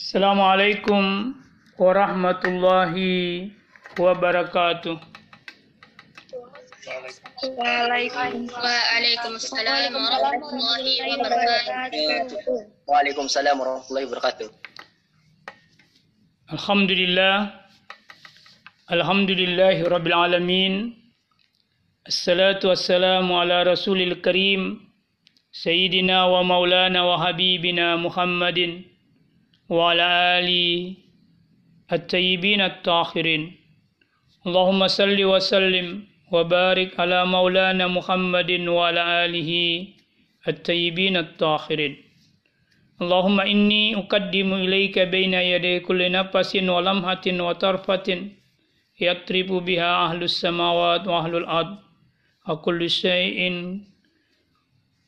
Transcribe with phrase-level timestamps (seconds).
[0.00, 1.36] Assalamualaikum
[1.76, 3.52] warahmatullahi
[4.00, 4.96] wabarakatuh.
[7.60, 12.80] Waalaikumsalam warahmatullahi wabarakatuh.
[12.88, 14.48] Waalaikumsalam warahmatullahi wabarakatuh.
[16.48, 17.60] Alhamdulillah.
[18.88, 20.96] Alhamdulillahi rabbil alamin.
[22.08, 24.80] Assalatu wassalamu ala rasulil karim.
[25.52, 28.00] Sayyidina wa maulana wa habibina Muhammadin.
[28.00, 28.89] Wa ala ali at-tayyibin
[29.70, 30.06] وعلى
[30.38, 30.50] آل
[31.96, 33.42] الطيبين الطاهرين.
[34.46, 35.86] اللهم صل وسلم
[36.32, 39.50] وبارك على مولانا محمد وعلى آله
[40.48, 41.94] الطيبين الطاهرين.
[43.02, 48.08] اللهم إني أقدم إليك بين يدي كل نفس ولمحة وطرفة
[49.00, 51.76] يطرب بها أهل السماوات وأهل الأرض.
[52.48, 53.38] وكل شيء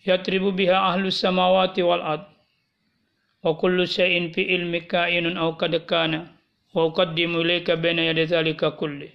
[0.07, 2.32] يطرب بها أهل السماوات والأرض.
[3.44, 6.28] وكل شيء في علمك كائن أو قد كان
[6.74, 9.12] وأقدم إليك بين يدي ذلك كله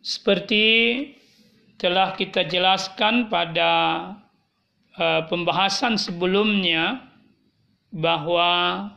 [0.00, 0.64] seperti
[1.76, 3.72] telah kita jelaskan pada
[4.96, 7.04] uh, pembahasan sebelumnya
[7.92, 8.88] bahwa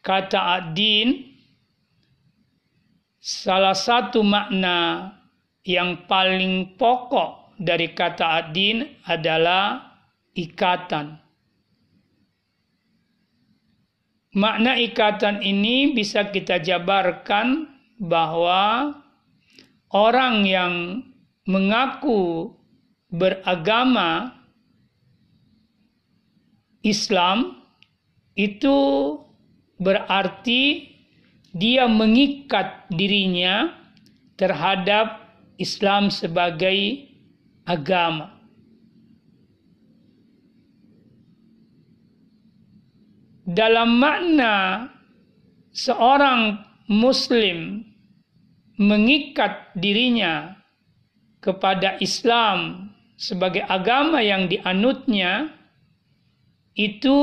[0.00, 1.36] kata adin
[3.20, 5.12] salah satu makna
[5.64, 9.96] yang paling pokok dari kata adin adalah
[10.36, 11.16] ikatan.
[14.29, 17.65] Makna ikatan ini bisa kita jabarkan
[17.97, 18.93] bahwa
[19.89, 21.01] orang yang
[21.49, 22.53] mengaku
[23.09, 24.37] beragama
[26.85, 27.57] Islam
[28.37, 28.77] itu
[29.81, 30.93] berarti
[31.49, 33.73] dia mengikat dirinya
[34.37, 35.25] terhadap
[35.59, 37.09] Islam sebagai
[37.67, 38.38] agama.
[43.49, 44.85] Dalam makna
[45.73, 47.81] seorang Muslim
[48.77, 50.53] mengikat dirinya
[51.41, 55.49] kepada Islam sebagai agama yang dianutnya,
[56.77, 57.17] itu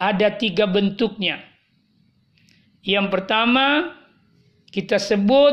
[0.00, 1.38] ada tiga bentuknya.
[2.80, 3.92] Yang pertama,
[4.72, 5.52] kita sebut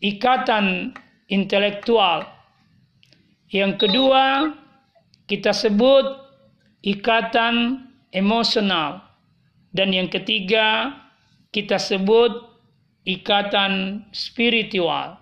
[0.00, 0.94] ikatan
[1.28, 2.30] intelektual.
[3.52, 4.54] Yang kedua,
[5.28, 6.21] kita sebut
[6.82, 9.02] ikatan emosional.
[9.72, 10.92] Dan yang ketiga,
[11.54, 12.44] kita sebut
[13.08, 15.16] ikatan spiritual.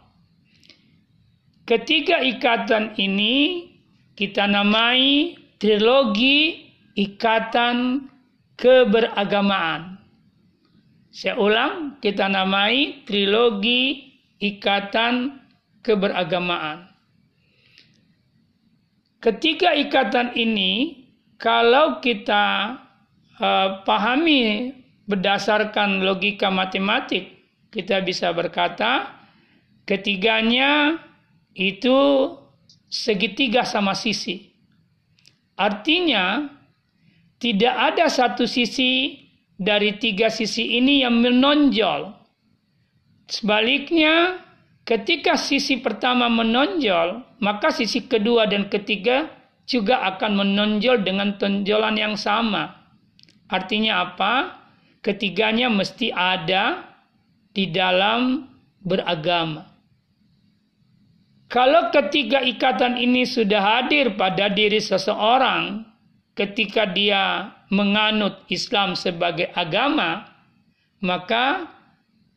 [1.65, 3.71] Ketiga ikatan ini
[4.19, 6.67] kita namai trilogi
[6.99, 8.11] ikatan
[8.59, 10.03] keberagamaan.
[11.11, 15.41] Saya ulang, kita namai trilogi ikatan
[15.83, 16.91] keberagamaan.
[19.21, 21.00] Ketiga ikatan ini,
[21.41, 22.77] kalau kita
[23.41, 24.77] uh, pahami
[25.09, 27.41] berdasarkan logika matematik,
[27.73, 29.09] kita bisa berkata
[29.89, 31.01] ketiganya
[31.57, 32.29] itu
[32.93, 34.53] segitiga sama sisi.
[35.57, 36.45] Artinya,
[37.41, 39.17] tidak ada satu sisi
[39.57, 42.13] dari tiga sisi ini yang menonjol.
[43.33, 44.45] Sebaliknya,
[44.85, 49.40] ketika sisi pertama menonjol, maka sisi kedua dan ketiga
[49.71, 52.91] juga akan menonjol dengan tonjolan yang sama.
[53.47, 54.59] Artinya apa?
[54.99, 56.91] Ketiganya mesti ada
[57.55, 58.51] di dalam
[58.83, 59.71] beragama.
[61.47, 65.87] Kalau ketiga ikatan ini sudah hadir pada diri seseorang
[66.35, 70.31] ketika dia menganut Islam sebagai agama,
[71.03, 71.71] maka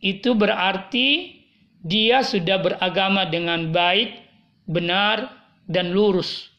[0.02, 1.42] itu berarti
[1.82, 4.18] dia sudah beragama dengan baik,
[4.66, 5.30] benar,
[5.70, 6.53] dan lurus.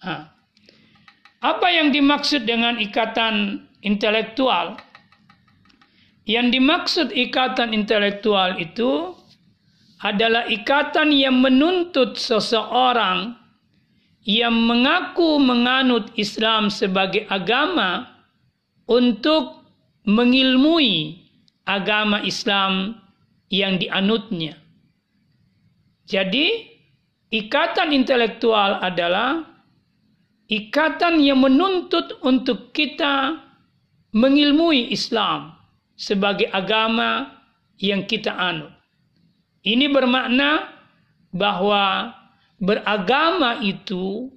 [0.00, 0.32] Nah,
[1.40, 4.80] apa yang dimaksud dengan ikatan intelektual?
[6.28, 9.16] Yang dimaksud ikatan intelektual itu
[10.00, 13.36] adalah ikatan yang menuntut seseorang
[14.24, 18.20] yang mengaku menganut Islam sebagai agama
[18.84, 19.64] untuk
[20.04, 21.24] mengilmui
[21.64, 23.00] agama Islam
[23.50, 24.60] yang dianutnya.
[26.06, 26.68] Jadi,
[27.30, 29.49] ikatan intelektual adalah
[30.50, 33.38] ikatan yang menuntut untuk kita
[34.10, 35.54] mengilmui Islam
[35.94, 37.38] sebagai agama
[37.78, 38.74] yang kita anut.
[39.62, 40.74] Ini bermakna
[41.30, 42.10] bahwa
[42.58, 44.28] beragama itu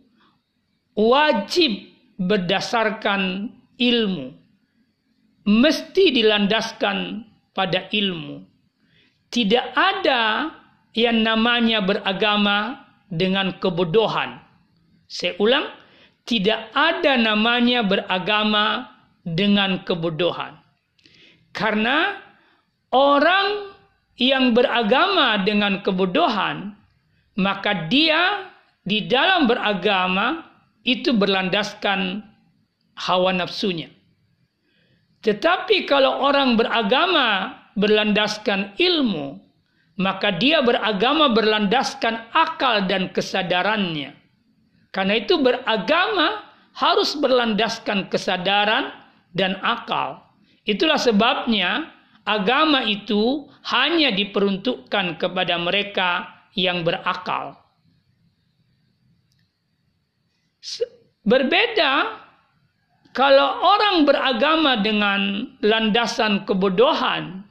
[0.94, 1.90] wajib
[2.22, 3.50] berdasarkan
[3.82, 4.38] ilmu.
[5.44, 8.46] Mesti dilandaskan pada ilmu.
[9.34, 10.54] Tidak ada
[10.94, 14.40] yang namanya beragama dengan kebodohan.
[15.10, 15.66] Saya ulang,
[16.24, 18.88] tidak ada namanya beragama
[19.28, 20.60] dengan kebodohan.
[21.52, 22.18] Karena
[22.92, 23.76] orang
[24.18, 26.74] yang beragama dengan kebodohan,
[27.40, 28.50] maka dia
[28.84, 30.44] di dalam beragama
[30.84, 32.24] itu berlandaskan
[33.00, 33.90] hawa nafsunya.
[35.24, 39.40] Tetapi kalau orang beragama berlandaskan ilmu,
[39.96, 44.23] maka dia beragama berlandaskan akal dan kesadarannya.
[44.94, 46.46] Karena itu beragama
[46.78, 48.94] harus berlandaskan kesadaran
[49.34, 50.22] dan akal.
[50.70, 51.90] Itulah sebabnya
[52.24, 57.58] agama itu hanya diperuntukkan kepada mereka yang berakal.
[61.26, 62.22] Berbeda
[63.14, 67.46] kalau orang beragama dengan landasan kebodohan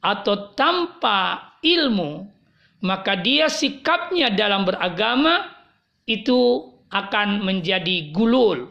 [0.00, 2.28] atau tanpa ilmu,
[2.84, 5.56] maka dia sikapnya dalam beragama
[6.06, 8.70] itu akan menjadi gulul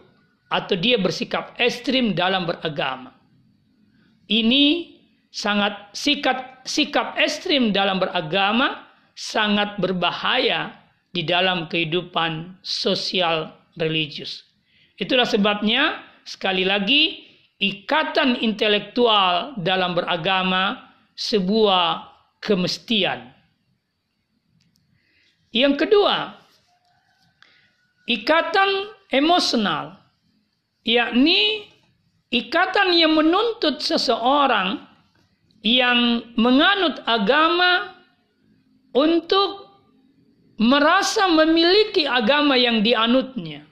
[0.53, 3.11] atau dia bersikap ekstrim dalam beragama.
[4.31, 4.95] Ini
[5.29, 10.73] sangat sikap sikap ekstrim dalam beragama sangat berbahaya
[11.11, 14.43] di dalam kehidupan sosial religius.
[14.99, 17.23] Itulah sebabnya sekali lagi
[17.59, 22.11] ikatan intelektual dalam beragama sebuah
[22.43, 23.31] kemestian.
[25.55, 26.35] Yang kedua,
[28.05, 29.97] ikatan emosional,
[30.85, 31.69] yakni
[32.29, 34.81] ikatan yang menuntut seseorang
[35.65, 37.97] yang menganut agama
[38.93, 39.65] untuk
[40.61, 43.65] merasa memiliki agama yang dianutnya.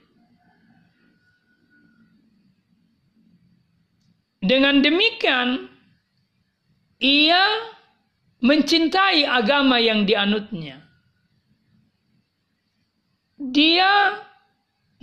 [4.44, 5.72] Dengan demikian,
[7.00, 7.44] ia
[8.44, 10.83] mencintai agama yang dianutnya.
[13.44, 14.24] Dia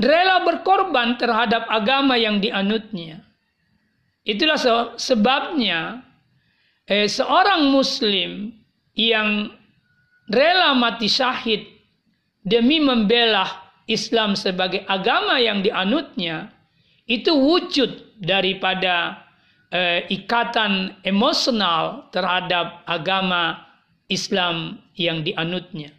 [0.00, 3.20] rela berkorban terhadap agama yang dianutnya.
[4.24, 4.56] Itulah
[4.96, 6.00] sebabnya
[6.88, 8.56] eh, seorang muslim
[8.96, 9.52] yang
[10.32, 11.68] rela mati syahid
[12.40, 13.44] demi membela
[13.90, 16.48] Islam sebagai agama yang dianutnya
[17.10, 19.26] itu wujud daripada
[19.74, 23.66] eh, ikatan emosional terhadap agama
[24.06, 25.90] Islam yang dianutnya.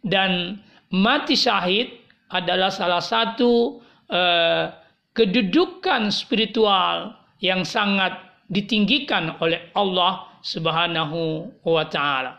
[0.00, 0.62] Dan
[0.94, 1.90] mati syahid
[2.30, 3.78] adalah salah satu
[4.10, 4.70] eh,
[5.14, 8.14] kedudukan spiritual yang sangat
[8.50, 12.38] ditinggikan oleh Allah Subhanahu wa taala.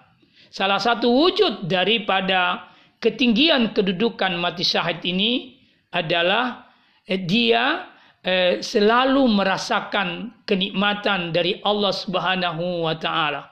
[0.51, 5.56] Salah satu wujud daripada ketinggian kedudukan mati syahid ini
[5.92, 6.71] adalah
[7.07, 7.88] eh, dia
[8.24, 13.48] eh, selalu merasakan kenikmatan dari Allah Subhanahu wa taala.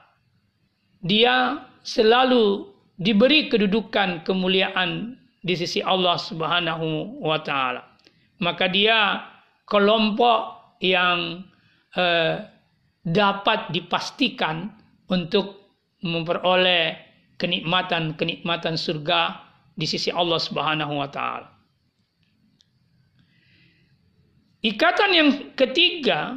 [1.00, 2.68] Dia selalu
[3.00, 7.96] diberi kedudukan kemuliaan di sisi Allah Subhanahu wa taala.
[8.44, 9.24] Maka dia
[9.64, 11.40] kelompok yang
[11.96, 12.44] eh,
[13.00, 14.68] dapat dipastikan
[15.08, 15.72] untuk
[16.04, 16.96] memperoleh
[17.40, 21.48] kenikmatan-kenikmatan surga di sisi Allah Subhanahu wa taala.
[24.60, 26.36] Ikatan yang ketiga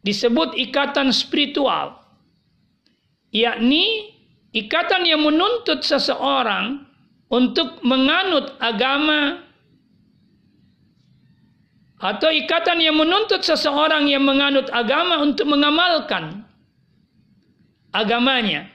[0.00, 2.00] disebut ikatan spiritual,
[3.28, 4.16] yakni
[4.52, 6.84] ikatan yang menuntut seseorang
[7.28, 9.44] untuk menganut agama
[11.98, 16.46] atau ikatan yang menuntut seseorang yang menganut agama untuk mengamalkan
[17.92, 18.68] agamanya,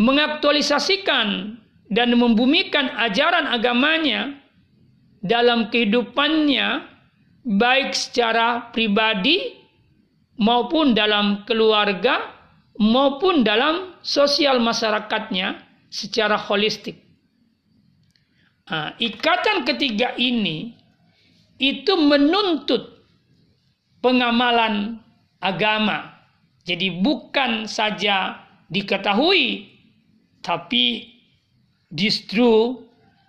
[0.00, 1.56] mengaktualisasikan
[1.92, 4.34] dan membumikan ajaran agamanya
[5.22, 6.82] dalam kehidupannya
[7.46, 9.54] baik secara pribadi
[10.40, 12.41] maupun dalam keluarga
[12.80, 15.60] maupun dalam sosial masyarakatnya
[15.92, 17.00] secara holistik.
[18.72, 20.72] Nah, ikatan ketiga ini
[21.60, 23.04] itu menuntut
[24.00, 24.96] pengamalan
[25.42, 26.16] agama.
[26.64, 28.40] Jadi bukan saja
[28.72, 29.68] diketahui
[30.40, 31.12] tapi
[31.92, 32.82] justru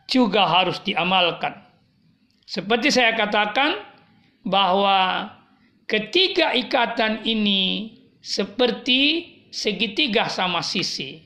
[0.07, 1.57] juga harus diamalkan.
[2.45, 3.93] Seperti saya katakan,
[4.43, 5.31] bahwa
[5.87, 11.21] ketiga ikatan ini seperti segitiga sama sisi.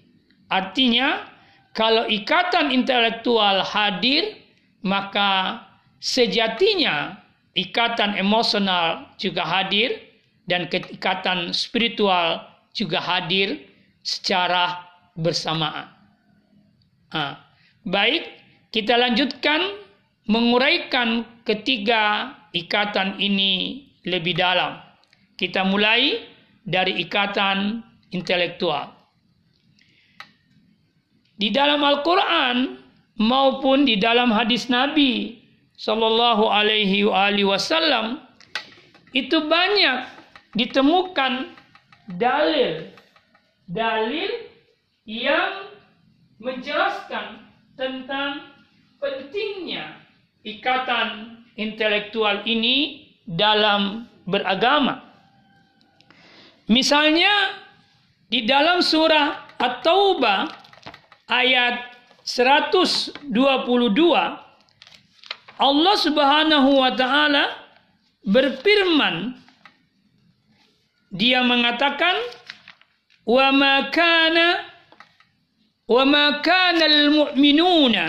[0.51, 1.23] Artinya,
[1.71, 4.35] kalau ikatan intelektual hadir,
[4.83, 5.63] maka
[6.03, 7.23] sejatinya
[7.55, 9.95] ikatan emosional juga hadir
[10.51, 12.43] dan ikatan spiritual
[12.75, 13.63] juga hadir
[14.03, 14.83] secara
[15.15, 15.87] bersamaan.
[17.15, 17.39] Nah,
[17.87, 18.27] baik,
[18.75, 19.79] kita lanjutkan
[20.27, 24.83] menguraikan ketiga ikatan ini lebih dalam.
[25.39, 26.27] Kita mulai
[26.67, 28.93] dari ikatan intelektual.
[31.37, 32.81] Di dalam Al-Quran
[33.21, 35.37] maupun di dalam hadis Nabi
[35.77, 37.05] Sallallahu Alaihi
[37.45, 38.17] Wasallam
[39.13, 40.09] itu banyak
[40.57, 41.53] ditemukan
[42.17, 42.89] dalil
[43.69, 44.31] dalil
[45.05, 45.69] yang
[46.41, 47.45] menjelaskan
[47.77, 48.57] tentang
[48.97, 50.01] pentingnya
[50.41, 55.03] ikatan intelektual ini dalam beragama.
[56.67, 57.31] Misalnya
[58.27, 60.51] di dalam surah At-Taubah
[61.31, 61.95] ayat
[62.27, 63.23] 122
[65.57, 67.49] Allah Subhanahu wa taala
[68.27, 69.33] berfirman
[71.09, 72.13] dia mengatakan
[73.23, 74.67] wa ma kana
[75.87, 78.05] wa ma kana al-mu'minuna.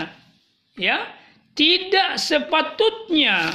[0.75, 1.07] Ya
[1.55, 3.51] tidak sepatutnya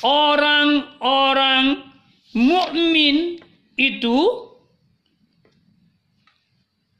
[0.00, 1.84] orang-orang
[2.32, 3.40] mukmin
[3.76, 4.48] itu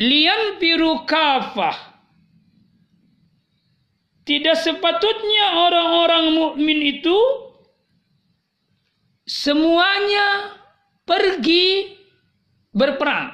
[0.01, 1.97] lian biru kafah.
[4.27, 7.15] Tidak sepatutnya orang-orang mukmin itu
[9.23, 10.59] semuanya
[11.07, 11.95] pergi
[12.75, 13.31] berperang.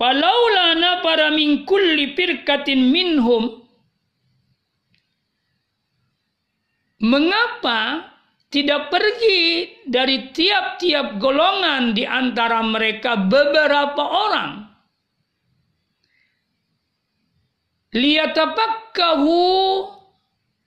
[0.00, 3.62] Palaulana para min kulli firkatin minhum
[7.02, 8.11] Mengapa
[8.52, 14.50] tidak pergi dari tiap-tiap golongan di antara mereka beberapa orang.
[17.96, 19.40] Liyatapakkahu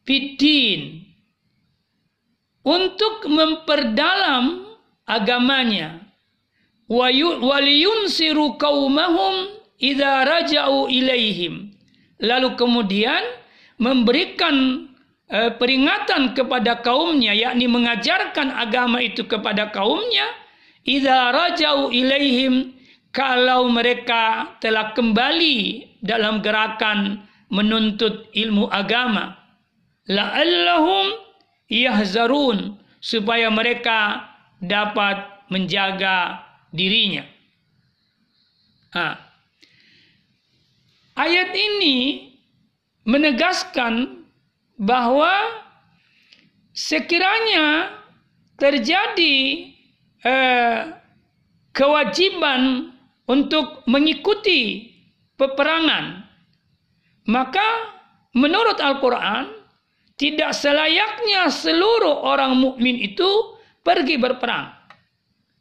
[0.01, 1.05] fiddin.
[2.65, 4.65] Untuk memperdalam
[5.05, 6.01] agamanya.
[6.89, 11.69] Waliyunsiru kaumahum idha raja'u ilaihim.
[12.17, 13.21] Lalu kemudian
[13.77, 14.84] memberikan
[15.31, 20.25] eh, peringatan kepada kaumnya yakni mengajarkan agama itu kepada kaumnya
[20.85, 22.75] idza rajau ilaihim
[23.15, 29.39] kalau mereka telah kembali dalam gerakan menuntut ilmu agama
[30.05, 31.15] la'allahum
[31.69, 34.29] yahzarun supaya mereka
[34.61, 36.41] dapat menjaga
[36.73, 37.23] dirinya.
[38.95, 39.19] Ha.
[41.15, 42.27] Ayat ini
[43.05, 44.14] menegaskan
[44.75, 45.31] bahwa
[46.75, 47.95] sekiranya
[48.59, 49.35] terjadi
[50.23, 50.79] eh,
[51.71, 52.91] kewajiban
[53.27, 54.91] untuk mengikuti
[55.35, 56.23] peperangan,
[57.27, 57.67] maka
[58.35, 59.51] menurut Al-Quran
[60.15, 64.71] tidak selayaknya seluruh orang mukmin itu pergi berperang.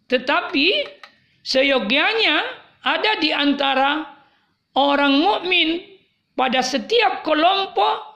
[0.07, 0.67] Tetapi
[1.43, 2.37] seyogianya
[2.85, 4.07] ada di antara
[4.79, 5.83] orang mukmin
[6.39, 8.14] pada setiap kelompok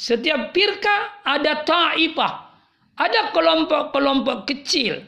[0.00, 2.48] setiap firqa ada ta'ifah.
[2.96, 5.04] Ada kelompok-kelompok kecil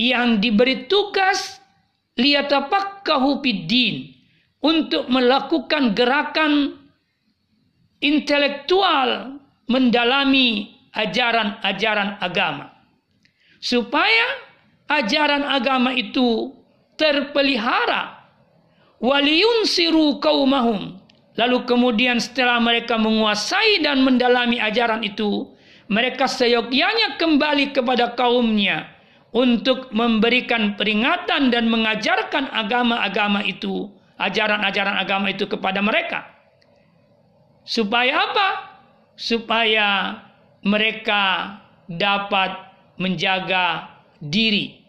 [0.00, 1.60] yang diberi tugas
[2.16, 4.12] liyatafakkahu fiddin
[4.64, 6.76] untuk melakukan gerakan
[8.00, 12.72] intelektual mendalami ajaran-ajaran agama.
[13.60, 14.40] Supaya
[14.92, 16.52] ajaran agama itu
[17.00, 18.20] terpelihara
[19.00, 21.00] waliyun siru kaumahum
[21.34, 25.50] Lalu kemudian setelah mereka menguasai dan mendalami ajaran itu,
[25.90, 28.94] mereka seyogyanya kembali kepada kaumnya
[29.34, 36.22] untuk memberikan peringatan dan mengajarkan agama-agama itu, ajaran-ajaran agama itu kepada mereka.
[37.66, 38.48] Supaya apa?
[39.18, 40.22] Supaya
[40.62, 41.58] mereka
[41.90, 42.54] dapat
[42.94, 43.90] menjaga
[44.22, 44.86] diri.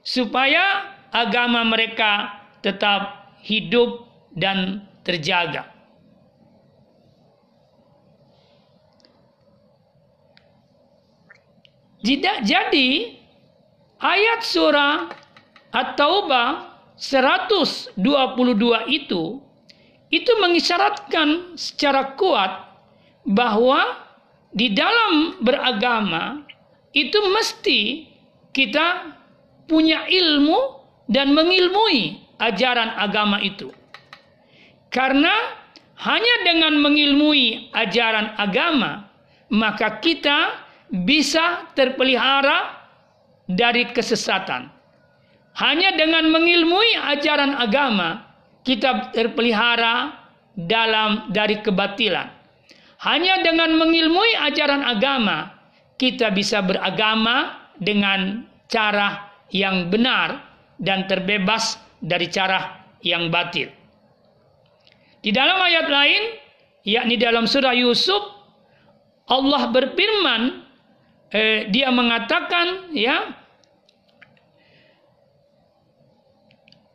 [0.00, 5.73] Supaya agama mereka tetap hidup dan terjaga.
[12.04, 13.16] Jadi
[13.96, 15.08] ayat surah
[15.72, 17.96] At-Taubah 122
[18.92, 19.22] itu
[20.12, 22.76] itu mengisyaratkan secara kuat
[23.26, 23.82] bahwa
[24.54, 26.44] di dalam beragama
[26.94, 28.06] itu mesti
[28.54, 29.16] kita
[29.66, 33.74] punya ilmu dan mengilmui ajaran agama itu.
[34.94, 35.32] Karena
[35.98, 39.10] hanya dengan mengilmui ajaran agama
[39.50, 42.84] maka kita bisa terpelihara
[43.48, 44.72] dari kesesatan.
[45.54, 48.26] Hanya dengan mengilmui ajaran agama,
[48.66, 50.24] kita terpelihara
[50.58, 52.26] dalam dari kebatilan.
[53.04, 55.52] Hanya dengan mengilmui ajaran agama,
[56.00, 60.42] kita bisa beragama dengan cara yang benar
[60.80, 63.70] dan terbebas dari cara yang batil.
[65.20, 66.22] Di dalam ayat lain,
[66.88, 68.20] yakni dalam surah Yusuf,
[69.28, 70.63] Allah berfirman
[71.34, 73.34] eh, dia mengatakan ya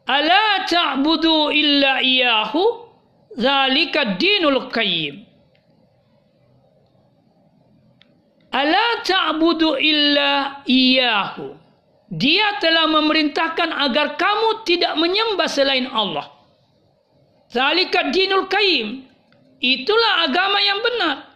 [0.08, 2.90] ala ta'budu illa iyahu
[3.36, 5.28] zalika dinul qayyim.
[8.50, 11.54] Ala ta'budu illa iyyahu.
[12.10, 16.26] Dia telah memerintahkan agar kamu tidak menyembah selain Allah.
[17.54, 19.06] Zalika dinul qayyim.
[19.62, 21.29] Itulah agama yang benar.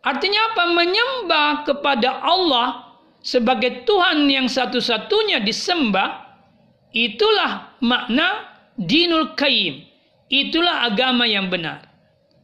[0.00, 0.64] Artinya apa?
[0.72, 6.28] Menyembah kepada Allah sebagai Tuhan yang satu-satunya disembah.
[6.90, 9.84] Itulah makna dinul qayyim.
[10.30, 11.86] Itulah agama yang benar.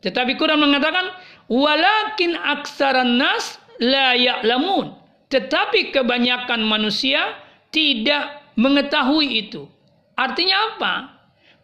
[0.05, 1.11] Tetapi Quran mengatakan
[1.49, 4.95] walakin aksaran nas la ya'lamun.
[5.33, 7.35] Tetapi kebanyakan manusia
[7.75, 9.67] tidak mengetahui itu.
[10.15, 10.95] Artinya apa?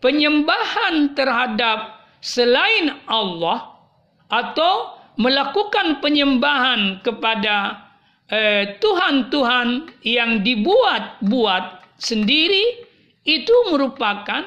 [0.02, 3.78] Penyembahan terhadap selain Allah
[4.26, 7.78] atau melakukan penyembahan kepada
[8.26, 12.82] eh, Tuhan-Tuhan yang dibuat-buat sendiri
[13.22, 14.42] itu merupakan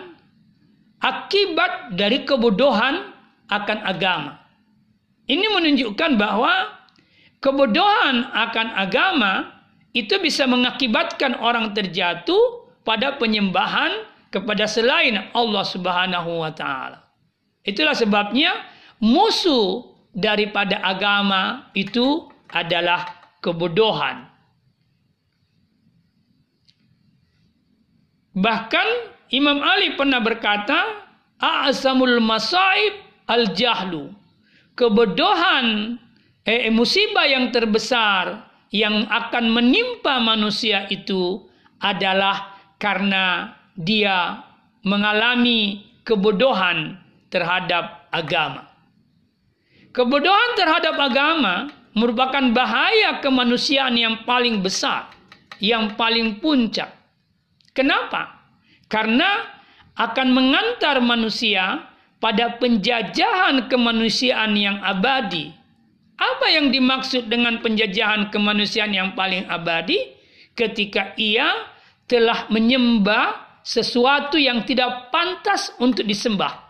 [1.00, 3.16] akibat dari kebodohan
[3.48, 4.36] akan agama.
[5.32, 6.76] Ini menunjukkan bahwa
[7.40, 9.34] kebodohan akan agama
[9.96, 17.00] itu bisa mengakibatkan orang terjatuh pada penyembahan kepada selain Allah Subhanahu wa taala.
[17.64, 18.52] Itulah sebabnya
[19.00, 23.04] musuh daripada agama itu adalah
[23.44, 24.32] kebodohan.
[28.36, 28.88] Bahkan
[29.36, 31.04] Imam Ali pernah berkata,
[31.40, 32.96] "A'zamul masaib
[33.28, 34.12] al-jahlu."
[34.76, 35.96] Kebodohan
[36.44, 38.44] eh, musibah yang terbesar
[38.76, 41.48] yang akan menimpa manusia itu
[41.80, 44.44] adalah karena dia
[44.84, 47.00] mengalami kebodohan
[47.32, 48.75] terhadap agama.
[49.96, 55.08] Kebodohan terhadap agama merupakan bahaya kemanusiaan yang paling besar,
[55.64, 56.92] yang paling puncak.
[57.72, 58.44] Kenapa?
[58.92, 59.56] Karena
[59.96, 61.88] akan mengantar manusia
[62.20, 65.56] pada penjajahan kemanusiaan yang abadi
[66.16, 70.16] apa yang dimaksud dengan penjajahan kemanusiaan yang paling abadi?
[70.56, 71.52] Ketika ia
[72.08, 76.65] telah menyembah sesuatu yang tidak pantas untuk disembah.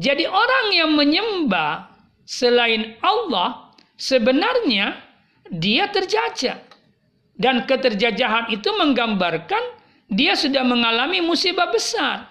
[0.00, 1.92] Jadi orang yang menyembah
[2.24, 4.96] selain Allah sebenarnya
[5.52, 6.58] dia terjajah.
[7.32, 9.80] Dan keterjajahan itu menggambarkan
[10.12, 12.28] dia sudah mengalami musibah besar.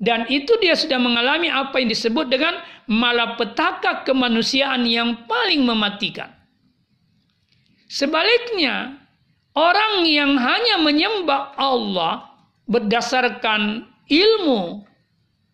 [0.00, 6.32] Dan itu dia sudah mengalami apa yang disebut dengan malapetaka kemanusiaan yang paling mematikan.
[7.90, 8.96] Sebaliknya,
[9.52, 12.32] orang yang hanya menyembah Allah
[12.64, 14.86] berdasarkan ilmu,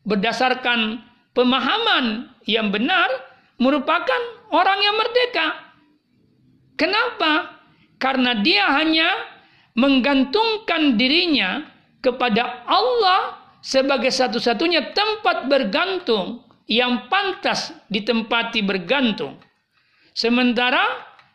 [0.06, 1.02] berdasarkan
[1.37, 3.12] pemahaman yang benar,
[3.61, 5.46] merupakan orang yang merdeka.
[6.81, 7.61] Kenapa?
[8.01, 9.09] Karena dia hanya
[9.77, 11.64] menggantungkan dirinya
[12.01, 19.37] kepada Allah sebagai satu-satunya tempat bergantung yang pantas ditempati bergantung.
[20.16, 20.83] Sementara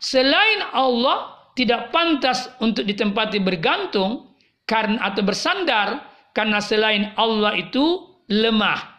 [0.01, 4.31] selain Allah tidak pantas untuk ditempati bergantung
[4.65, 5.87] karena atau bersandar
[6.31, 8.90] karena selain Allah itu lemah.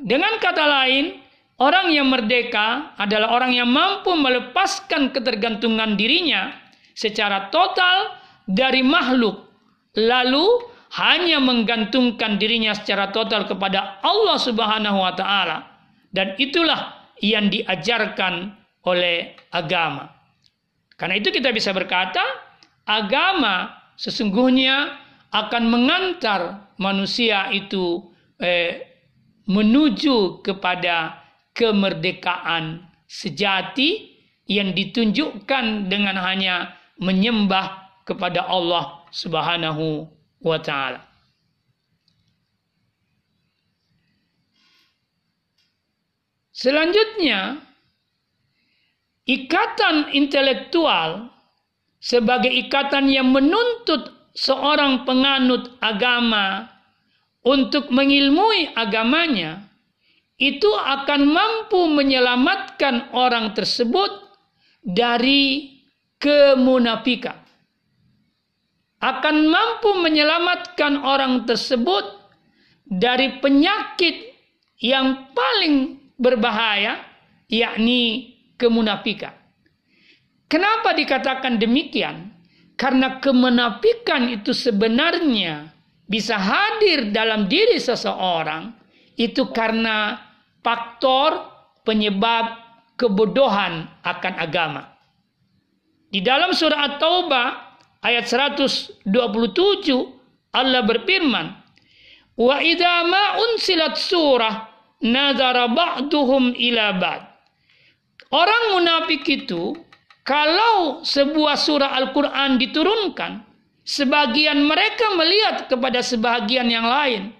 [0.00, 1.20] Dengan kata lain,
[1.60, 6.56] orang yang merdeka adalah orang yang mampu melepaskan ketergantungan dirinya
[6.96, 8.16] secara total
[8.48, 9.44] dari makhluk,
[10.00, 10.48] lalu
[10.96, 15.70] hanya menggantungkan dirinya secara total kepada Allah Subhanahu wa taala
[16.10, 18.56] dan itulah yang diajarkan
[18.88, 20.10] oleh agama.
[20.98, 22.20] Karena itu kita bisa berkata
[22.88, 24.98] agama sesungguhnya
[25.30, 28.10] akan mengantar manusia itu
[28.42, 28.89] eh,
[29.50, 31.18] menuju kepada
[31.50, 34.14] kemerdekaan sejati
[34.46, 40.06] yang ditunjukkan dengan hanya menyembah kepada Allah Subhanahu
[40.38, 41.02] wa ta'ala.
[46.54, 47.58] Selanjutnya,
[49.26, 51.32] ikatan intelektual
[51.98, 56.69] sebagai ikatan yang menuntut seorang penganut agama
[57.44, 59.64] untuk mengilmui agamanya,
[60.36, 64.10] itu akan mampu menyelamatkan orang tersebut
[64.80, 65.76] dari
[66.20, 67.40] kemunafikan
[69.00, 72.04] akan mampu menyelamatkan orang tersebut
[72.84, 74.36] dari penyakit
[74.80, 77.00] yang paling berbahaya,
[77.48, 79.32] yakni kemunafikan.
[80.44, 82.36] Kenapa dikatakan demikian?
[82.76, 85.72] Karena kemunafikan itu sebenarnya
[86.10, 88.74] bisa hadir dalam diri seseorang
[89.14, 90.18] itu karena
[90.58, 91.46] faktor
[91.86, 92.58] penyebab
[92.98, 94.82] kebodohan akan agama.
[96.10, 97.48] Di dalam surah At-Taubah
[98.02, 99.06] ayat 127
[100.50, 101.46] Allah berfirman,
[102.34, 104.54] Wa idza ma unsilat surah
[105.06, 106.90] nazara ba'duhum ila.
[108.30, 109.78] Orang munafik itu
[110.26, 113.49] kalau sebuah surah Al-Quran diturunkan,
[113.84, 117.32] sebagian mereka melihat kepada sebagian yang lain.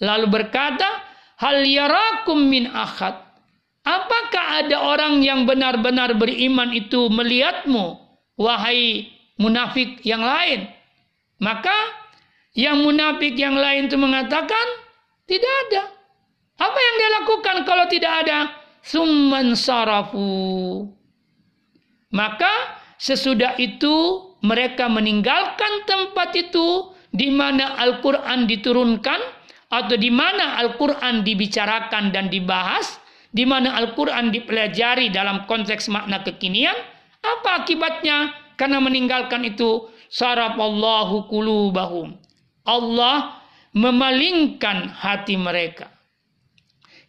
[0.00, 3.16] Lalu berkata, Hal yarakum min akhad.
[3.80, 7.96] Apakah ada orang yang benar-benar beriman itu melihatmu,
[8.36, 9.08] wahai
[9.40, 10.68] munafik yang lain?
[11.40, 11.72] Maka
[12.52, 14.66] yang munafik yang lain itu mengatakan,
[15.24, 15.82] tidak ada.
[16.60, 18.38] Apa yang dia lakukan kalau tidak ada?
[18.84, 20.84] Summan sarafu.
[22.12, 29.20] Maka sesudah itu mereka meninggalkan tempat itu di mana Al-Quran diturunkan
[29.70, 32.98] atau di mana Al-Quran dibicarakan dan dibahas,
[33.30, 36.74] di mana Al-Quran dipelajari dalam konteks makna kekinian,
[37.22, 38.34] apa akibatnya?
[38.58, 42.18] Karena meninggalkan itu, sarafallahu kulubahum.
[42.66, 43.40] Allah
[43.72, 45.88] memalingkan hati mereka.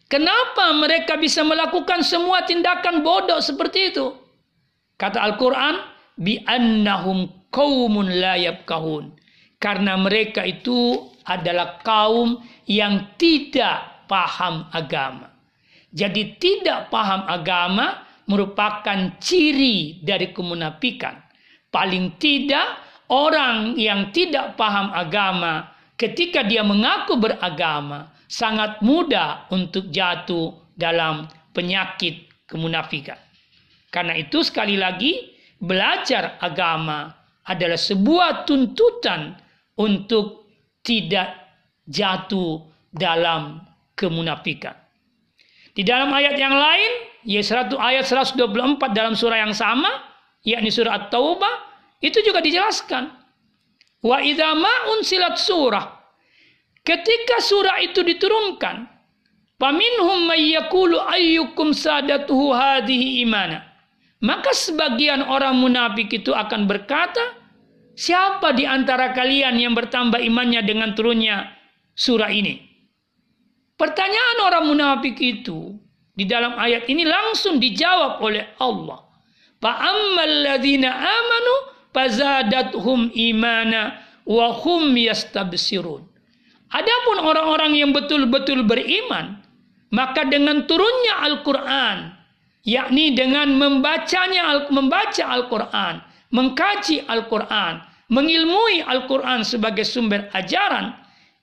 [0.06, 4.14] Kenapa mereka bisa melakukan semua tindakan bodoh seperti itu?
[5.00, 9.12] Kata Al-Quran, bi annahum qaumun la yabkahun.
[9.62, 15.30] Karena mereka itu adalah kaum yang tidak paham agama.
[15.92, 21.20] Jadi tidak paham agama merupakan ciri dari kemunafikan.
[21.70, 22.80] Paling tidak
[23.12, 32.28] orang yang tidak paham agama ketika dia mengaku beragama sangat mudah untuk jatuh dalam penyakit
[32.48, 33.20] kemunafikan.
[33.92, 35.31] Karena itu sekali lagi
[35.62, 37.14] belajar agama
[37.46, 39.38] adalah sebuah tuntutan
[39.78, 40.50] untuk
[40.82, 41.38] tidak
[41.86, 43.62] jatuh dalam
[43.94, 44.74] kemunafikan.
[45.72, 46.92] Di dalam ayat yang lain,
[47.24, 47.40] ya
[47.80, 48.36] ayat 124
[48.92, 49.88] dalam surah yang sama,
[50.44, 51.54] yakni surah At-Taubah,
[52.04, 53.08] itu juga dijelaskan.
[54.02, 54.52] Wa idza
[54.98, 55.86] unsilat surah.
[56.82, 58.84] Ketika surah itu diturunkan,
[59.56, 63.71] paminhum may yaqulu ayyukum sadatuhu hadhihi imana.
[64.22, 67.34] Maka sebagian orang munafik itu akan berkata,
[67.98, 71.50] siapa di antara kalian yang bertambah imannya dengan turunnya
[71.98, 72.62] surah ini?
[73.74, 75.74] Pertanyaan orang munafik itu
[76.14, 79.02] di dalam ayat ini langsung dijawab oleh Allah.
[79.58, 81.54] Fa'ammal ladzina amanu
[81.90, 86.06] fazadathum imana wa hum yastabsirun.
[86.70, 89.42] Adapun orang-orang yang betul-betul beriman,
[89.90, 92.21] maka dengan turunnya Al-Qur'an
[92.62, 100.94] yakni dengan membacanya membaca Al-Qur'an, mengkaji Al-Qur'an, mengilmui Al-Qur'an sebagai sumber ajaran,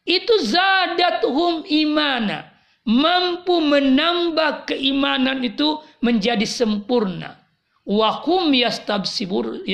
[0.07, 2.49] itu zadathum imana,
[2.87, 7.37] mampu menambah keimanan itu menjadi sempurna.
[7.89, 9.65] Wahum yastabsirun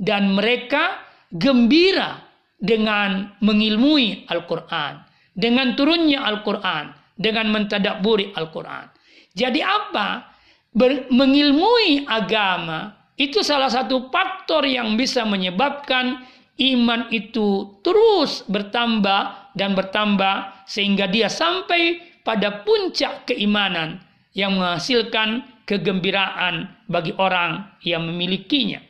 [0.00, 2.24] dan mereka gembira
[2.56, 5.04] dengan mengilmui Al-Qur'an,
[5.36, 8.88] dengan turunnya Al-Qur'an, dengan mentadaburi Al-Qur'an.
[9.34, 10.26] Jadi apa?
[10.70, 16.24] Ber, mengilmui agama itu salah satu faktor yang bisa menyebabkan
[16.60, 23.98] iman itu terus bertambah dan bertambah sehingga dia sampai pada puncak keimanan
[24.32, 28.82] yang menghasilkan kegembiraan bagi orang yang memilikinya.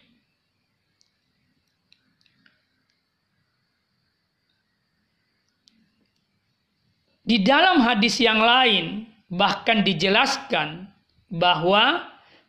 [7.21, 10.91] Di dalam hadis yang lain bahkan dijelaskan
[11.31, 12.03] bahwa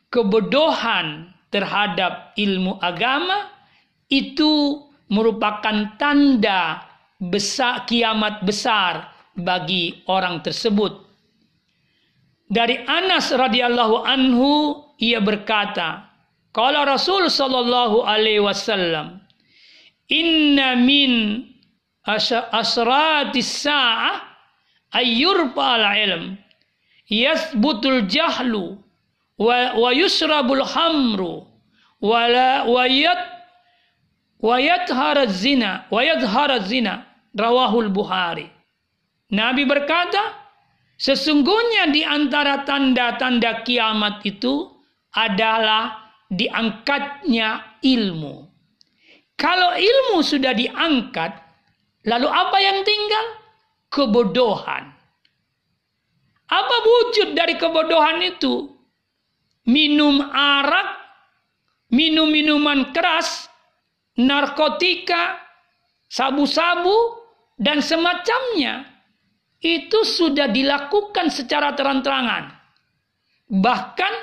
[0.10, 3.54] kebodohan terhadap ilmu agama
[4.10, 4.82] itu
[5.14, 6.82] merupakan tanda
[7.22, 11.06] besar kiamat besar bagi orang tersebut.
[12.52, 16.12] Dari Anas radhiyallahu anhu ia berkata,
[16.52, 19.24] kalau Rasul sallallahu alaihi wasallam,
[20.12, 21.48] "Inna min
[22.04, 24.20] asratis sa'ah
[24.92, 26.36] ayyurfa al-ilm."
[27.12, 28.80] Yasbutul jahlu
[29.36, 31.44] wa, wa yusrabul hamru
[32.00, 33.22] wa la wa yat
[34.40, 37.06] wa yathara zina wa yadhara zina.
[37.32, 38.44] Rawahul Bukhari.
[39.32, 40.36] Nabi berkata
[41.00, 44.68] sesungguhnya di antara tanda-tanda kiamat itu
[45.16, 48.52] adalah diangkatnya ilmu.
[49.40, 51.32] Kalau ilmu sudah diangkat
[52.04, 53.26] lalu apa yang tinggal?
[53.88, 54.91] Kebodohan
[56.52, 58.68] apa wujud dari kebodohan itu?
[59.72, 61.00] Minum arak,
[61.96, 63.48] minum minuman keras,
[64.20, 65.40] narkotika,
[66.12, 67.24] sabu-sabu,
[67.56, 68.84] dan semacamnya.
[69.64, 72.52] Itu sudah dilakukan secara terang-terangan.
[73.48, 74.14] Bahkan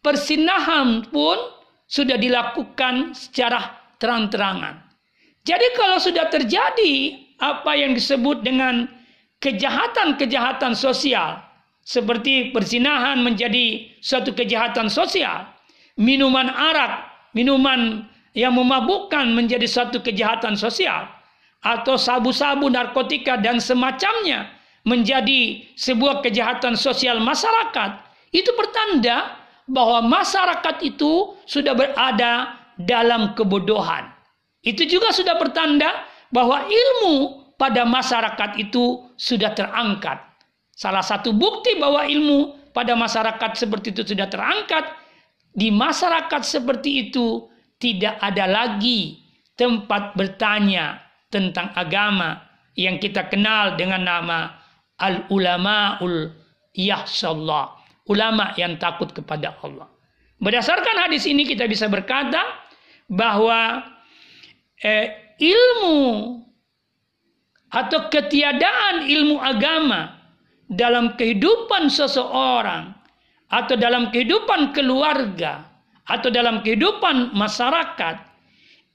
[0.00, 1.36] persinahan pun
[1.84, 4.80] sudah dilakukan secara terang-terangan.
[5.42, 8.86] Jadi kalau sudah terjadi apa yang disebut dengan
[9.42, 11.45] kejahatan-kejahatan sosial
[11.86, 15.46] seperti perzinahan menjadi suatu kejahatan sosial,
[15.94, 21.06] minuman arak, minuman yang memabukkan menjadi suatu kejahatan sosial,
[21.62, 24.50] atau sabu-sabu narkotika dan semacamnya
[24.82, 28.02] menjadi sebuah kejahatan sosial masyarakat,
[28.34, 29.38] itu pertanda
[29.70, 34.10] bahwa masyarakat itu sudah berada dalam kebodohan.
[34.66, 36.02] Itu juga sudah pertanda
[36.34, 40.25] bahwa ilmu pada masyarakat itu sudah terangkat.
[40.76, 44.92] Salah satu bukti bahwa ilmu pada masyarakat seperti itu sudah terangkat,
[45.56, 47.48] di masyarakat seperti itu
[47.80, 49.24] tidak ada lagi
[49.56, 51.00] tempat bertanya
[51.32, 52.44] tentang agama
[52.76, 54.52] yang kita kenal dengan nama
[55.00, 56.28] al-ulamaul
[56.76, 57.72] yahsallah,
[58.12, 59.88] ulama yang takut kepada Allah.
[60.36, 62.44] Berdasarkan hadis ini kita bisa berkata
[63.08, 63.80] bahwa
[64.84, 66.36] eh, ilmu
[67.72, 70.15] atau ketiadaan ilmu agama
[70.66, 72.94] dalam kehidupan seseorang
[73.50, 75.62] atau dalam kehidupan keluarga
[76.06, 78.16] atau dalam kehidupan masyarakat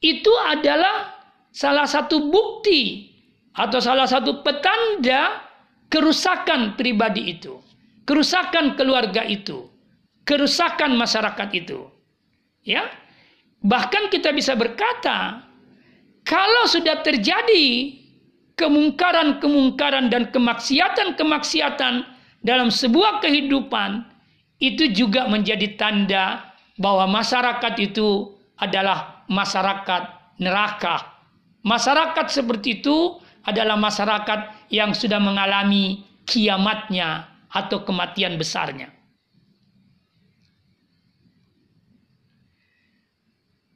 [0.04, 3.12] itu adalah salah satu bukti
[3.56, 5.44] atau salah satu petanda
[5.92, 7.60] kerusakan pribadi itu,
[8.08, 9.68] kerusakan keluarga itu,
[10.24, 11.88] kerusakan masyarakat itu.
[12.64, 12.88] Ya.
[13.62, 15.46] Bahkan kita bisa berkata
[16.26, 18.01] kalau sudah terjadi
[18.62, 22.06] kemungkaran-kemungkaran dan kemaksiatan-kemaksiatan
[22.46, 24.06] dalam sebuah kehidupan
[24.62, 31.10] itu juga menjadi tanda bahwa masyarakat itu adalah masyarakat neraka.
[31.66, 38.94] Masyarakat seperti itu adalah masyarakat yang sudah mengalami kiamatnya atau kematian besarnya.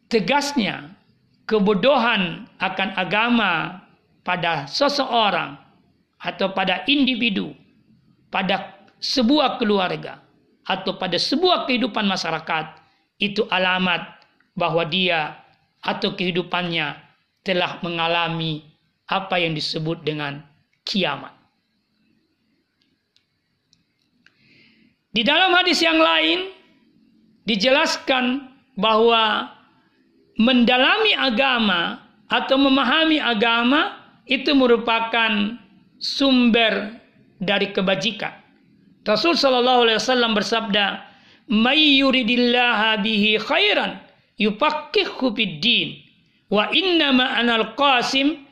[0.05, 0.93] Tegasnya,
[1.49, 3.84] kebodohan akan agama
[4.25, 5.53] pada seseorang
[6.17, 7.53] atau pada individu,
[8.33, 10.25] pada sebuah keluarga
[10.65, 12.81] atau pada sebuah kehidupan masyarakat
[13.21, 14.17] itu alamat
[14.57, 15.37] bahwa dia
[15.85, 16.97] atau kehidupannya
[17.45, 18.65] telah mengalami
[19.05, 20.41] apa yang disebut dengan
[20.81, 21.31] kiamat.
[25.13, 26.49] Di dalam hadis yang lain
[27.45, 29.53] dijelaskan bahwa
[30.35, 35.57] mendalami agama atau memahami agama itu merupakan
[36.01, 36.97] sumber
[37.37, 38.33] dari kebajikan.
[39.05, 40.85] Rasul Shallallahu Alaihi Wasallam bersabda,
[41.53, 44.01] "May yuridillah bihi khairan
[44.41, 46.01] yufaqihu fid din
[46.49, 48.43] wa innama anal qasim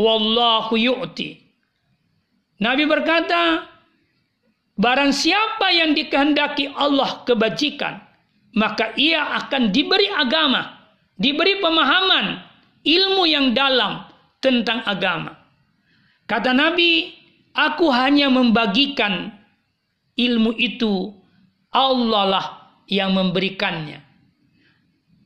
[0.00, 1.36] wallahu yu'ti."
[2.60, 3.64] Nabi berkata,
[4.76, 8.00] barang siapa yang dikehendaki Allah kebajikan,
[8.56, 10.76] maka ia akan diberi agama,
[11.16, 12.40] diberi pemahaman,
[12.84, 14.09] ilmu yang dalam,
[14.40, 15.36] tentang agama.
[16.24, 17.12] Kata Nabi,
[17.54, 19.32] aku hanya membagikan
[20.16, 21.12] ilmu itu,
[21.70, 22.46] Allah lah
[22.90, 24.02] yang memberikannya.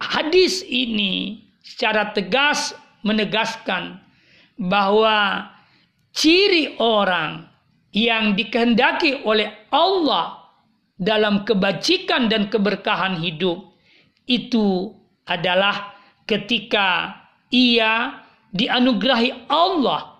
[0.02, 4.02] Hadis ini secara tegas menegaskan
[4.60, 5.48] bahwa
[6.12, 7.48] ciri orang
[7.94, 10.44] yang dikehendaki oleh Allah
[10.98, 13.74] dalam kebajikan dan keberkahan hidup
[14.26, 14.92] itu
[15.24, 17.18] adalah ketika
[17.50, 18.23] ia
[18.54, 20.14] dianugerahi Allah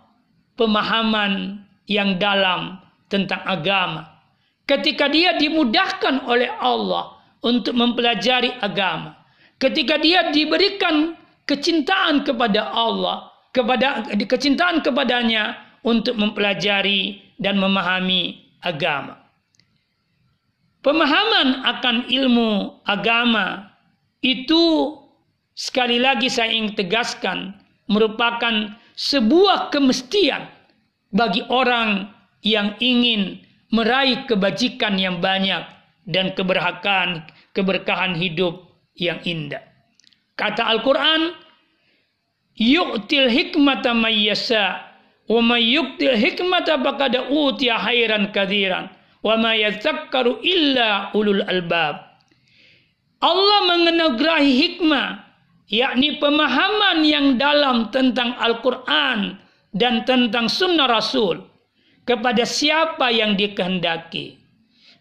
[0.59, 4.11] pemahaman yang dalam tentang agama.
[4.67, 9.15] Ketika dia dimudahkan oleh Allah untuk mempelajari agama,
[9.61, 19.21] ketika dia diberikan kecintaan kepada Allah, kepada kecintaan kepadanya untuk mempelajari dan memahami agama.
[20.81, 23.73] Pemahaman akan ilmu agama
[24.21, 24.97] itu
[25.53, 27.57] sekali lagi saya ingin tegaskan
[27.91, 30.49] merupakan sebuah kemestian
[31.15, 32.11] bagi orang
[32.45, 33.43] yang ingin
[33.75, 35.67] meraih kebajikan yang banyak
[36.07, 37.25] dan keberkahan
[37.57, 39.63] keberkahan hidup yang indah.
[40.35, 41.35] Kata Al-Qur'an,
[42.59, 44.83] "Yu'til hikmata may yasha
[45.31, 48.91] wa may yu'til hikmata faqad utiya khairan katsiran
[49.25, 52.03] wa ma illa ulul albab."
[53.25, 55.24] Allah mengenegarahi hikmah
[55.69, 59.41] yakni pemahaman yang dalam tentang Al-Quran
[59.75, 61.43] dan tentang sunnah Rasul
[62.05, 64.39] kepada siapa yang dikehendaki.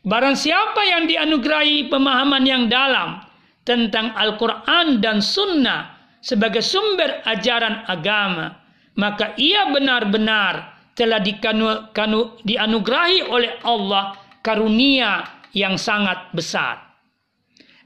[0.03, 3.23] Barang siapa yang dianugerahi pemahaman yang dalam
[3.63, 8.59] tentang Al-Quran dan sunnah sebagai sumber ajaran agama,
[8.99, 15.23] maka ia benar-benar telah dikanu, kanu, dianugerahi oleh Allah karunia
[15.55, 16.83] yang sangat besar.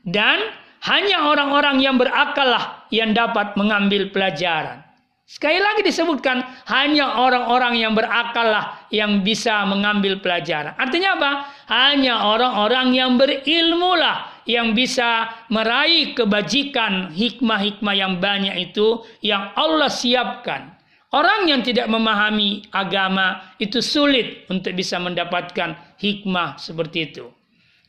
[0.02, 4.88] Dan hanya orang-orang yang berakallah yang dapat mengambil pelajaran.
[5.28, 6.40] Sekali lagi disebutkan
[6.72, 10.72] hanya orang-orang yang berakal lah yang bisa mengambil pelajaran.
[10.80, 11.32] Artinya apa?
[11.68, 19.92] Hanya orang-orang yang berilmu lah yang bisa meraih kebajikan hikmah-hikmah yang banyak itu yang Allah
[19.92, 20.72] siapkan.
[21.12, 27.28] Orang yang tidak memahami agama itu sulit untuk bisa mendapatkan hikmah seperti itu.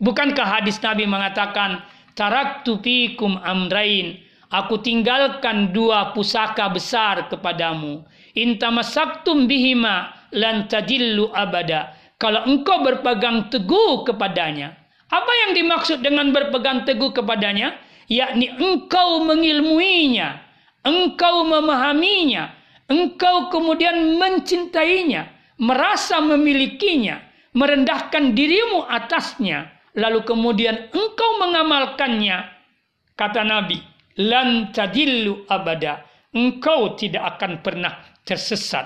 [0.03, 1.83] Bukankah hadis Nabi mengatakan
[2.19, 8.01] taraktu fikum amrain Aku tinggalkan dua pusaka besar kepadamu.
[8.33, 11.93] Intamasaktum bihima lan tadillu abada.
[12.17, 14.73] Kalau engkau berpegang teguh kepadanya.
[15.13, 17.77] Apa yang dimaksud dengan berpegang teguh kepadanya?
[18.09, 20.41] Yakni engkau mengilmuinya.
[20.81, 22.49] Engkau memahaminya.
[22.89, 25.29] Engkau kemudian mencintainya.
[25.61, 27.21] Merasa memilikinya.
[27.53, 29.77] Merendahkan dirimu atasnya.
[29.97, 32.45] Lalu kemudian engkau mengamalkannya.
[33.17, 33.81] Kata Nabi
[34.19, 36.05] lan tadillu abada.
[36.35, 38.85] Engkau tidak akan pernah tersesat.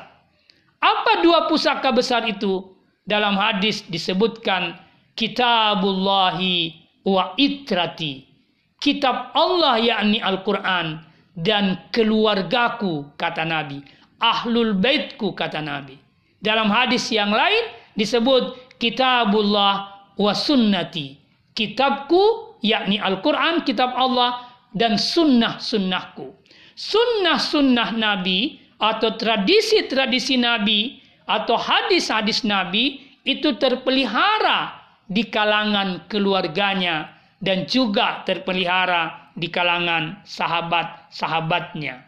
[0.78, 2.70] Apa dua pusaka besar itu?
[3.02, 4.78] Dalam hadis disebutkan
[5.18, 8.30] kitabullahi wa itrati.
[8.78, 11.02] Kitab Allah yakni Al-Quran
[11.38, 13.82] dan keluargaku kata Nabi.
[14.22, 15.98] Ahlul baitku kata Nabi.
[16.42, 21.20] Dalam hadis yang lain disebut kitabullah wa sunnati.
[21.52, 26.32] Kitabku yakni Al-Quran, kitab Allah dan sunnah-sunnahku.
[26.72, 30.98] Sunnah-sunnah Nabi atau tradisi-tradisi Nabi
[31.28, 42.00] atau hadis-hadis Nabi itu terpelihara di kalangan keluarganya dan juga terpelihara di kalangan sahabat-sahabatnya.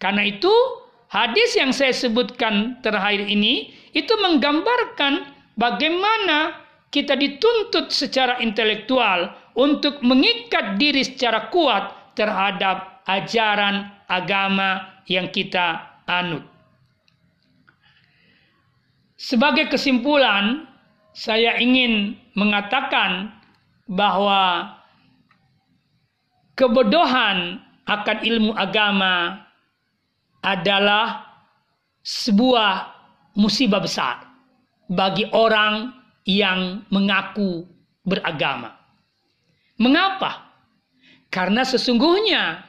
[0.00, 0.52] Karena itu
[1.12, 5.28] hadis yang saya sebutkan terakhir ini itu menggambarkan
[5.60, 6.56] bagaimana
[6.90, 16.42] kita dituntut secara intelektual untuk mengikat diri secara kuat terhadap ajaran agama yang kita anut.
[19.14, 20.66] Sebagai kesimpulan,
[21.14, 23.30] saya ingin mengatakan
[23.86, 24.74] bahwa
[26.58, 29.44] kebodohan akan ilmu agama
[30.40, 31.26] adalah
[32.00, 32.96] sebuah
[33.36, 34.24] musibah besar
[34.88, 35.99] bagi orang
[36.38, 37.66] yang mengaku
[38.06, 38.78] beragama.
[39.80, 40.50] Mengapa?
[41.30, 42.62] Karena sesungguhnya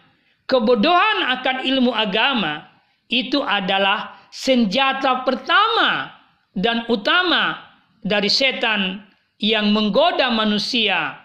[0.48, 2.66] kebodohan akan ilmu agama
[3.12, 6.14] itu adalah senjata pertama
[6.56, 7.60] dan utama
[8.00, 9.04] dari setan
[9.42, 11.20] yang menggoda manusia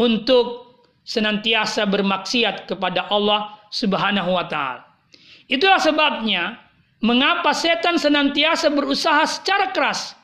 [0.00, 4.82] untuk senantiasa bermaksiat kepada Allah Subhanahu wa taala.
[5.46, 6.56] Itulah sebabnya
[7.04, 10.16] mengapa setan senantiasa berusaha secara keras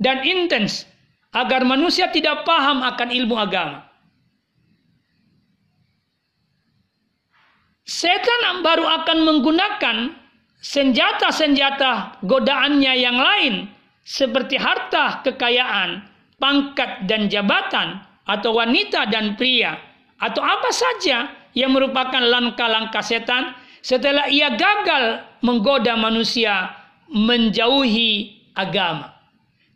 [0.00, 0.87] dan intens
[1.32, 3.84] agar manusia tidak paham akan ilmu agama.
[7.88, 9.96] Setan baru akan menggunakan
[10.60, 13.54] senjata-senjata godaannya yang lain
[14.04, 16.04] seperti harta, kekayaan,
[16.36, 19.76] pangkat dan jabatan atau wanita dan pria
[20.20, 26.76] atau apa saja yang merupakan langkah-langkah setan setelah ia gagal menggoda manusia
[27.08, 29.17] menjauhi agama.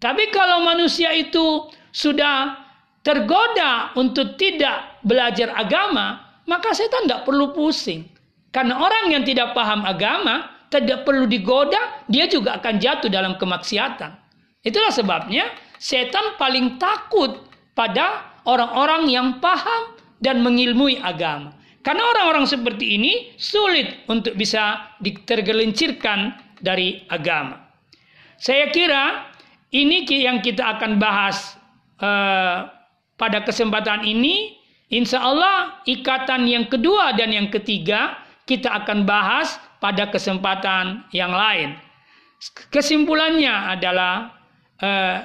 [0.03, 2.59] Tapi kalau manusia itu sudah
[3.07, 6.19] tergoda untuk tidak belajar agama,
[6.51, 8.11] maka setan tidak perlu pusing.
[8.51, 14.11] Karena orang yang tidak paham agama, tidak perlu digoda, dia juga akan jatuh dalam kemaksiatan.
[14.67, 15.47] Itulah sebabnya
[15.79, 17.47] setan paling takut
[17.79, 21.55] pada orang-orang yang paham dan mengilmui agama.
[21.83, 27.59] Karena orang-orang seperti ini sulit untuk bisa ditergelincirkan dari agama.
[28.39, 29.32] Saya kira
[29.73, 31.57] ini yang kita akan bahas
[31.99, 32.69] uh,
[33.17, 40.13] pada kesempatan ini Insya Allah ikatan yang kedua dan yang ketiga kita akan bahas pada
[40.13, 41.81] kesempatan yang lain.
[42.69, 44.37] Kesimpulannya adalah
[44.77, 45.25] eh,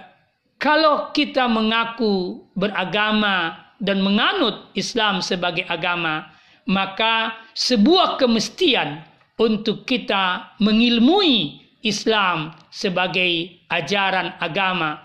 [0.55, 6.31] kalau kita mengaku beragama dan menganut Islam sebagai agama,
[6.63, 9.03] maka sebuah kemestian
[9.35, 15.01] untuk kita mengilmui Islam sebagai ajaran agama,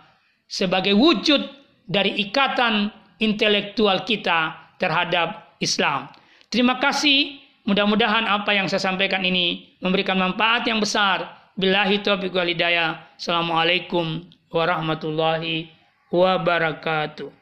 [0.48, 1.40] sebagai wujud
[1.84, 2.88] dari ikatan
[3.20, 6.08] intelektual kita terhadap Islam.
[6.48, 7.38] Terima kasih.
[7.62, 11.30] Mudah-mudahan apa yang saya sampaikan ini memberikan manfaat yang besar.
[11.54, 13.14] Billahi taufiq wal hidayah.
[13.14, 15.70] Assalamualaikum warahmatullahi
[16.10, 17.41] wabarakatuh.